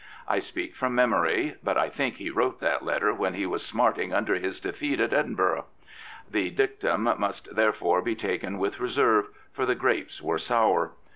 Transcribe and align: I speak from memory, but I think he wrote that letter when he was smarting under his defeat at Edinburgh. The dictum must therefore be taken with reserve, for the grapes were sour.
I 0.27 0.39
speak 0.39 0.73
from 0.73 0.95
memory, 0.95 1.57
but 1.63 1.77
I 1.77 1.87
think 1.87 2.15
he 2.15 2.31
wrote 2.31 2.59
that 2.59 2.83
letter 2.83 3.13
when 3.13 3.35
he 3.35 3.45
was 3.45 3.63
smarting 3.63 4.15
under 4.15 4.33
his 4.33 4.59
defeat 4.59 4.99
at 4.99 5.13
Edinburgh. 5.13 5.65
The 6.27 6.49
dictum 6.49 7.03
must 7.19 7.55
therefore 7.55 8.01
be 8.01 8.15
taken 8.15 8.57
with 8.57 8.79
reserve, 8.79 9.27
for 9.53 9.67
the 9.67 9.75
grapes 9.75 10.19
were 10.19 10.39
sour. 10.39 10.93